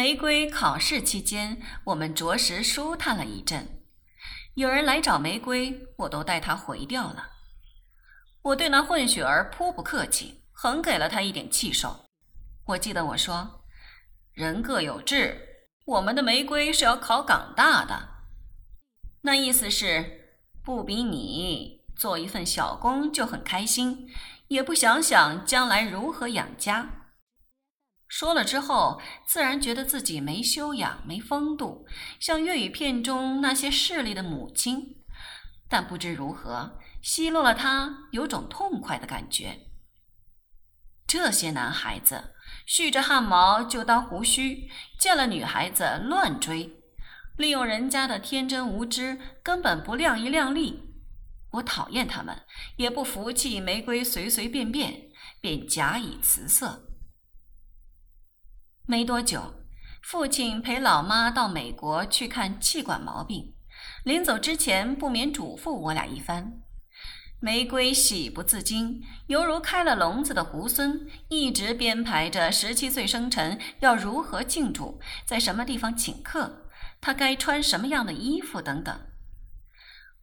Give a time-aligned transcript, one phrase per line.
[0.00, 3.82] 玫瑰考试期间，我们着实舒坦了一阵。
[4.54, 7.28] 有人来找玫瑰，我都带他回掉了。
[8.40, 12.06] 我对那混血儿颇不客气，横给了他一点气受。
[12.68, 13.66] 我记得我说
[14.32, 18.08] ：“人各有志，我们的玫瑰是要考港大的。”
[19.20, 20.30] 那意思是
[20.64, 24.08] 不比你做一份小工就很开心，
[24.48, 26.99] 也不想想将来如何养家。
[28.10, 31.86] 说了之后，自然觉得自己没修养、没风度，
[32.18, 34.96] 像粤语片中那些势利的母亲。
[35.68, 39.60] 但不知如何，奚落了他，有种痛快的感觉。
[41.06, 42.34] 这些男孩子
[42.66, 46.82] 蓄着汗毛就当胡须，见了女孩子乱追，
[47.36, 50.96] 利用人家的天真无知，根本不量一量力。
[51.52, 52.36] 我讨厌他们，
[52.76, 56.89] 也不服气玫瑰随随便便，便假以辞色。
[58.90, 59.54] 没多久，
[60.02, 63.54] 父亲陪老妈到美国去看气管毛病，
[64.02, 66.60] 临走之前不免嘱咐我俩一番。
[67.38, 76.66] 玫瑰喜不自禁，犹如开了笼子的猢狲，一直编排着十七岁生辰要如何庆祝，在什么地方请客，
[77.00, 79.00] 他该穿什么样的衣服等等。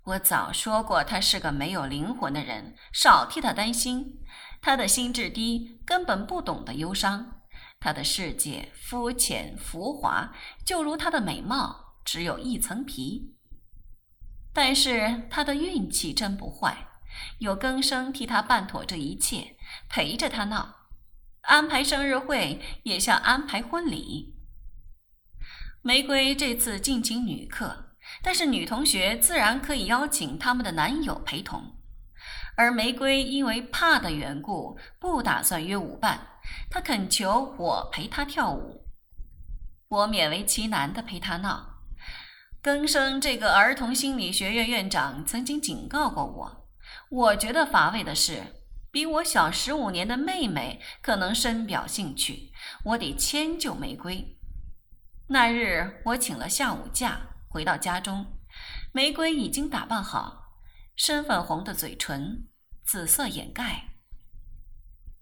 [0.04, 4.20] 我早说过，他是个没有灵魂的人，少替他担心。
[4.62, 7.37] 他的心智低，根本不懂得忧伤。
[7.80, 10.34] 他的世界肤浅浮华，
[10.66, 13.36] 就如他的美貌只有一层皮。
[14.54, 16.88] 但是他的运气真不坏，
[17.38, 19.56] 有更生替他办妥这一切，
[19.88, 20.90] 陪着他闹，
[21.42, 24.36] 安排生日会也像安排婚礼。
[25.84, 31.76] 玫瑰这次敬请女客，但是女同学自然可以邀请他们的男友陪同。
[32.58, 36.37] 而玫瑰因为怕的缘故，不打算约舞伴。
[36.70, 38.86] 他恳求我陪他跳舞，
[39.88, 41.82] 我勉为其难地陪他闹。
[42.62, 46.68] 更生这个儿童心理学院院长曾经警告过我，
[47.10, 48.44] 我觉得乏味的是，
[48.92, 52.52] 比我小十五年的妹妹可能深表兴趣，
[52.84, 54.38] 我得迁就玫瑰。
[55.30, 57.20] 那日我请了下午假，
[57.50, 58.26] 回到家中，
[58.92, 60.46] 玫瑰已经打扮好。
[60.96, 62.48] 深粉红的嘴唇，
[62.84, 63.97] 紫色眼盖，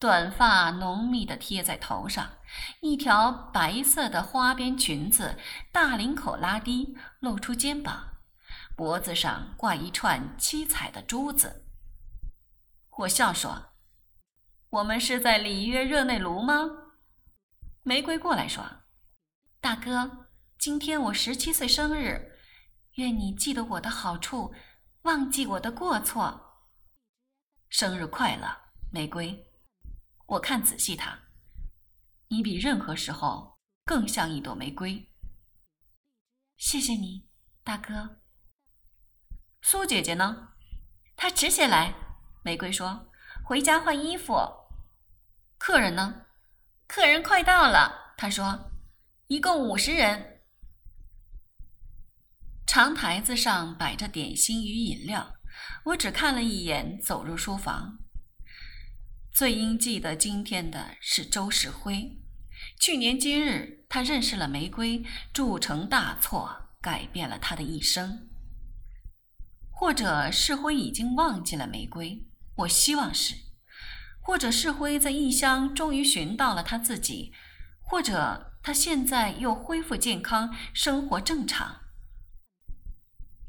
[0.06, 2.38] 短发浓密的贴在头上，
[2.80, 5.36] 一条白色的花边裙子，
[5.72, 8.20] 大领口拉低，露出肩膀，
[8.76, 11.66] 脖子上挂一串七彩的珠子。
[12.98, 13.72] 我笑说
[14.70, 16.70] ：“我们是在里约热内卢吗？”
[17.82, 18.64] 玫瑰过来说
[19.60, 20.28] ：“大哥，
[20.60, 22.38] 今天我十七岁生日，
[22.98, 24.54] 愿你记得我的好处。”
[25.02, 26.62] 忘记我的过错。
[27.70, 28.56] 生日快乐，
[28.92, 29.55] 玫瑰。
[30.28, 31.20] 我看仔细他，
[32.30, 35.08] 你比任何时候更像一朵玫瑰。
[36.58, 37.28] 谢谢你，
[37.64, 38.22] 大哥。
[39.62, 40.50] 苏姐姐呢？
[41.16, 41.94] 她迟些来。
[42.44, 43.12] 玫瑰说
[43.46, 44.34] ：“回家换衣服。”
[45.60, 46.26] 客人呢？
[46.88, 48.16] 客人快到了。
[48.18, 48.72] 她说
[49.28, 50.42] ：“一共五十人。”
[52.66, 55.36] 长台子上摆着点心与饮料，
[55.86, 58.00] 我只看了一眼，走入书房。
[59.36, 62.22] 最应记得今天的是周世辉。
[62.80, 65.04] 去年今日，他认识了玫瑰，
[65.34, 68.30] 铸成大错，改变了他的一生。
[69.70, 72.26] 或者世辉已经忘记了玫瑰，
[72.60, 73.36] 我希望是；
[74.22, 77.34] 或者世辉在异乡终于寻到了他自己；
[77.82, 81.82] 或者他现在又恢复健康，生活正常。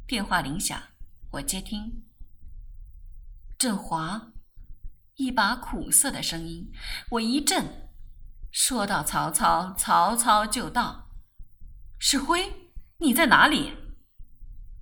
[0.04, 0.82] 电话铃响，
[1.34, 2.02] 我接听。
[3.56, 4.32] 振华，
[5.16, 6.70] 一把苦涩的声音，
[7.10, 7.90] 我一震。
[8.50, 11.10] 说到曹操，曹操就到。
[11.98, 13.74] 世辉，你在哪里？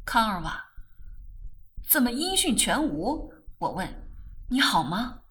[0.04, 0.72] 康尔瓦，
[1.88, 3.32] 怎么音讯全无？
[3.58, 4.10] 我问，
[4.50, 5.22] 你好吗？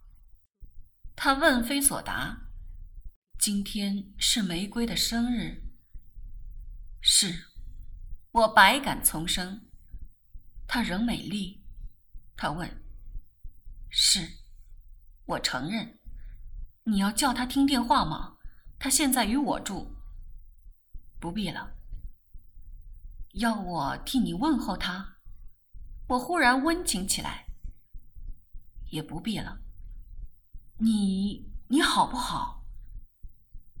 [1.14, 2.48] 他问非所答。
[3.38, 5.62] 今天是玫瑰的生日。
[7.02, 7.50] 是，
[8.32, 9.68] 我百感丛生。
[10.66, 11.62] 她仍美丽，
[12.36, 12.82] 他问
[13.90, 14.43] ：“是，
[15.26, 15.98] 我承认。
[16.84, 18.36] 你要叫他听电话吗？
[18.78, 19.94] 他现在与我住。
[21.18, 21.74] 不必了。
[23.34, 25.16] 要我替你问候他？
[26.08, 27.46] 我忽然温情起来。
[28.90, 29.58] 也不必了。
[30.78, 32.64] 你你好不好？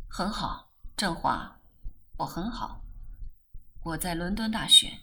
[0.08, 1.60] 很好，振华，
[2.18, 2.84] 我很好。
[3.82, 5.00] 我在伦敦大学。”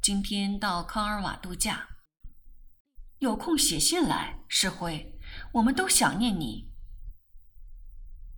[0.00, 1.88] 今天到康尔瓦度假，
[3.20, 5.13] 有空写信来，世辉，
[5.52, 6.72] 我们都想念你。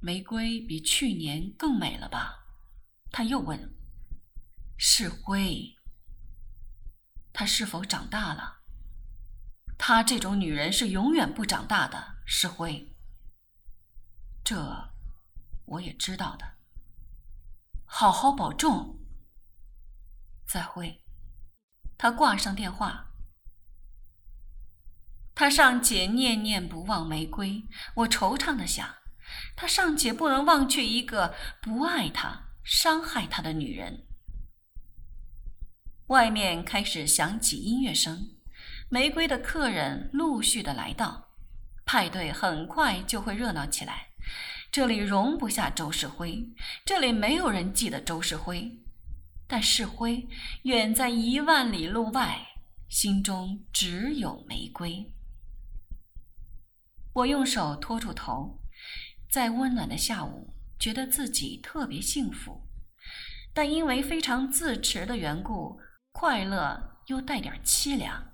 [0.00, 2.44] 玫瑰比去年更美了吧？
[3.10, 3.74] 他又问
[4.76, 5.76] ：“世辉，
[7.32, 8.60] 她是否长大了？
[9.78, 12.94] 她这种女人是永远不长大的。”世辉，
[14.44, 14.90] 这
[15.64, 16.56] 我也知道的。
[17.84, 18.98] 好好保重。
[20.46, 21.02] 再会。
[21.96, 23.05] 他挂上电话。
[25.38, 27.62] 他尚且念念不忘玫瑰，
[27.94, 28.88] 我惆怅的想，
[29.54, 34.06] 他尚且不能忘却一个不爱他、伤害他的女人。
[36.06, 38.30] 外面开始响起音乐声，
[38.88, 41.28] 玫瑰的客人陆续的来到，
[41.84, 44.06] 派对很快就会热闹起来。
[44.72, 46.48] 这里容不下周世辉，
[46.82, 48.78] 这里没有人记得周世辉，
[49.46, 50.26] 但世辉
[50.62, 52.46] 远在一万里路外，
[52.88, 55.12] 心中只有玫瑰。
[57.16, 58.60] 我用手托住头，
[59.30, 62.68] 在温暖的下午，觉得自己特别幸福，
[63.54, 65.80] 但因为非常自持的缘故，
[66.12, 68.32] 快乐又带点凄凉。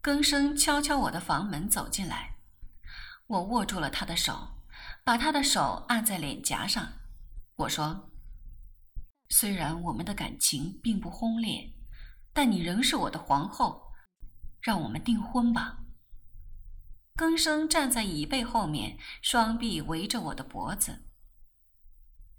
[0.00, 2.36] 更生敲敲我的房门走进来，
[3.26, 4.62] 我握住了他的手，
[5.04, 6.94] 把他的手按在脸颊上。
[7.56, 8.10] 我说
[9.28, 11.74] ：“虽然我们的感情并不轰烈，
[12.32, 13.92] 但你仍是我的皇后，
[14.62, 15.80] 让我们订婚吧。”
[17.16, 21.04] 更生站在椅背后面，双臂围着我的脖子。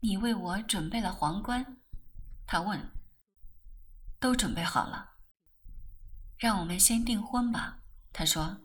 [0.01, 1.77] 你为我准备了皇冠，
[2.45, 2.91] 他问。
[4.19, 5.17] 都准备好了。
[6.37, 8.61] 让我们先订婚吧，他说。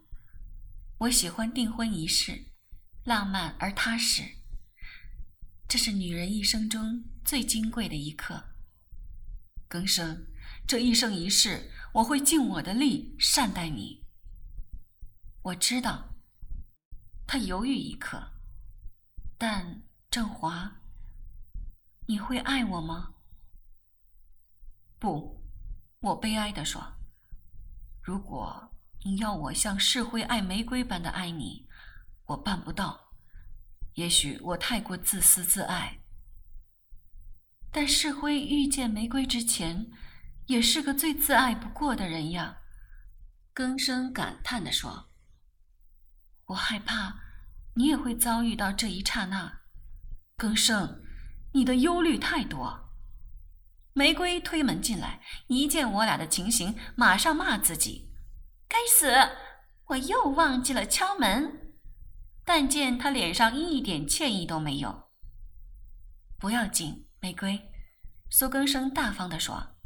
[0.99, 2.47] 我喜欢订婚仪式，
[3.05, 4.23] 浪漫而踏实。
[5.69, 8.43] 这是女人一生中最金贵的一刻。
[9.69, 10.27] 更生，
[10.67, 14.05] 这一生一世，我会尽我的力善待你。
[15.43, 16.07] 我知道。
[17.27, 18.33] 他犹豫一刻，
[19.39, 20.83] 但振华，
[22.07, 23.15] 你会爱我吗？
[24.99, 25.41] 不，
[26.01, 26.83] 我悲哀地说。
[28.03, 31.69] 如果你要我像世辉爱玫瑰般的爱你，
[32.27, 33.15] 我办不到。
[33.95, 36.01] 也许我太过自私自爱。
[37.71, 39.91] 但世辉遇见玫瑰之前，
[40.47, 42.63] 也是个最自爱不过的人呀。
[43.55, 45.10] 更生感叹地说。
[46.51, 47.15] 我害怕，
[47.75, 49.61] 你也会遭遇到这一刹那。
[50.37, 51.01] 更生，
[51.53, 52.91] 你的忧虑太多。
[53.93, 58.13] 玫瑰推门进来，一见我俩的情形，马上骂自己
[58.67, 59.13] ：“该死，
[59.87, 61.75] 我又忘记了敲门。”
[62.45, 65.11] 但见他脸上一点歉意都没有。
[66.39, 67.71] 不要紧，玫瑰，
[68.29, 69.77] 苏更生大方地说：“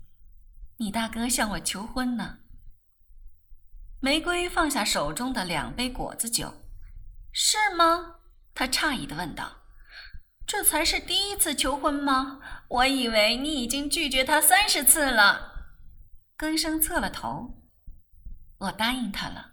[0.78, 2.38] 你大哥向我求婚呢。”
[4.05, 6.53] 玫瑰放下手中的两杯果子酒，
[7.33, 8.17] 是吗？
[8.55, 9.62] 他诧异的问道
[10.47, 12.39] ：“这才是第一次求婚吗？
[12.69, 15.71] 我以为你已经拒绝他三十次了。”
[16.37, 17.62] 根生侧了头
[18.61, 19.53] ：“我答应他了，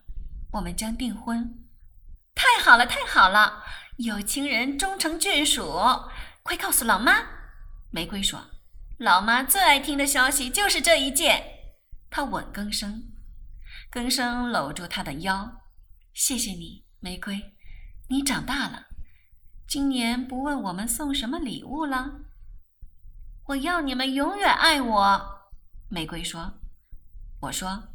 [0.52, 1.58] 我们将订婚。
[2.36, 3.64] 太好了，太好了！
[4.00, 5.80] 有情人终成眷属，
[6.44, 7.26] 快告诉老妈。”
[7.90, 8.48] 玫瑰说
[9.00, 11.42] ：“老妈最爱听的消息就是这一件。”
[12.12, 13.11] 他吻更生。
[13.92, 15.64] 更生搂住她的腰，
[16.14, 17.58] 谢谢你，玫瑰，
[18.08, 18.88] 你长大了。
[19.68, 22.22] 今年不问我们送什么礼物了？
[23.48, 25.52] 我要你们永远爱我。
[25.90, 26.54] 玫瑰说
[27.42, 27.90] ：“我说，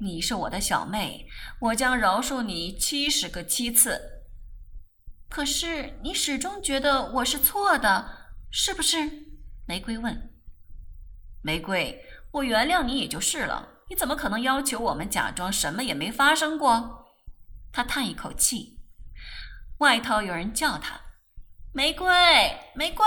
[0.00, 1.26] 你是我的小妹，
[1.60, 4.26] 我将饶恕你七十个七次。
[5.30, 8.98] 可是你始终觉得我是错的，是不是？”
[9.66, 10.34] 玫瑰问。
[11.40, 13.75] 玫瑰，我原谅你也就是了。
[13.88, 17.06] 你怎么可能要求我们假装什么也没发生过？
[17.72, 18.80] 他叹一口气。
[19.78, 21.00] 外头有人叫他
[21.72, 22.08] ：“玫瑰，
[22.74, 23.04] 玫瑰，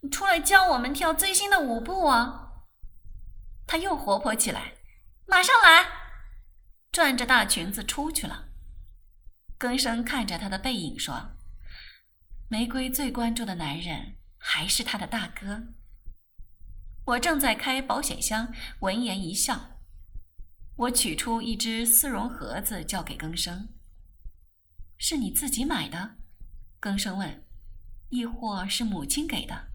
[0.00, 2.52] 你出来教我们跳最新的舞步啊！”
[3.66, 4.74] 他又活泼起来，
[5.26, 5.86] 马上来，
[6.92, 8.48] 转着大裙子出去了。
[9.58, 11.36] 更生看着他的背影说
[12.48, 15.62] ：“玫瑰最关注的男人还是他的大哥。”
[17.06, 19.71] 我正在开保险箱，闻言一笑。
[20.76, 23.68] 我取出一只丝绒盒子，交给更生。
[24.96, 26.16] 是你自己买的？
[26.80, 27.44] 更生问。
[28.08, 29.68] 亦或是母亲给的？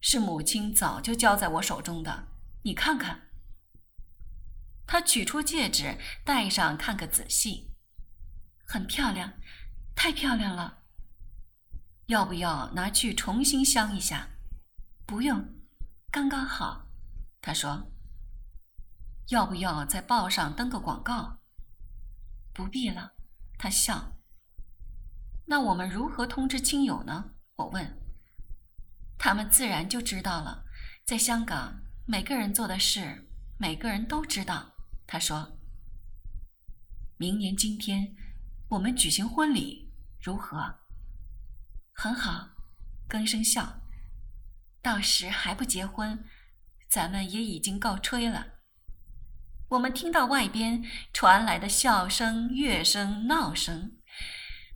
[0.00, 2.28] 是母亲早就交在我手中的。
[2.62, 3.28] 你看看。
[4.86, 7.70] 他取出戒指，戴上看个仔细。
[8.66, 9.34] 很漂亮，
[9.94, 10.82] 太漂亮了。
[12.06, 14.28] 要不要拿去重新镶一下？
[15.06, 15.44] 不用，
[16.10, 16.86] 刚刚好。
[17.40, 17.90] 他说。
[19.28, 21.38] 要不要在报上登个广告？
[22.52, 23.12] 不必了，
[23.58, 24.12] 他笑。
[25.46, 27.32] 那我们如何通知亲友呢？
[27.56, 28.00] 我问。
[29.18, 30.64] 他们自然就知道了。
[31.06, 33.28] 在香港，每个人做的事，
[33.58, 34.74] 每个人都知道。
[35.06, 35.58] 他说
[37.16, 38.14] ：“明年今天，
[38.68, 40.78] 我们举行婚礼，如何？”
[41.92, 42.50] 很好，
[43.08, 43.80] 更生笑。
[44.82, 46.24] 到时还不结婚，
[46.90, 48.53] 咱们也已经告吹了。
[49.70, 53.92] 我们听到外边传来的笑声、乐声、闹声，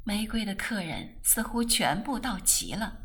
[0.02, 3.02] 玫瑰的客人似乎全部到齐了，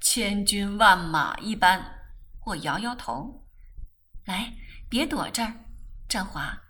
[0.00, 1.92] 千军万马一般。
[2.46, 3.46] 我摇摇头，
[4.24, 4.54] 来，
[4.88, 5.64] 别躲这儿，
[6.08, 6.62] 振华，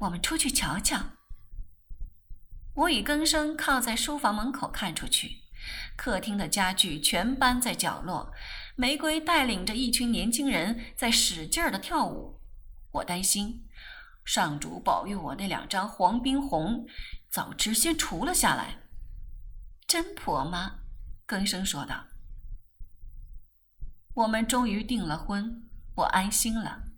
[0.00, 0.98] 我们出去瞧瞧。
[2.74, 5.38] 我与更生靠在书房门口看出去，
[5.96, 8.32] 客厅的家具全搬在角落，
[8.76, 12.41] 玫瑰带领着一群年轻人在使劲儿的跳舞。
[12.92, 13.66] 我担心，
[14.24, 16.86] 上主保佑我那两张黄宾红
[17.30, 18.78] 早知先除了下来。
[19.86, 20.80] 真婆妈？
[21.26, 22.06] 更生说道。
[24.14, 26.91] 我们终于订了婚，我安心了。